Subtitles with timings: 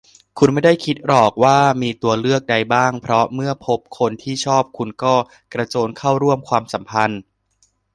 [0.39, 5.15] คุณไม่ได้คิดหรอกว่ามีตัวเลือกใดบ้าง เพราะเมื่อพบคนที่ชอบ คุณก็
[5.53, 7.21] กระโจนเข้าร่วมความสัมพันธ์